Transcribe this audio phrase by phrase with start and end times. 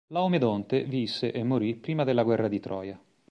[0.07, 2.99] Laomedonte visse e morì prima della guerra di Troia.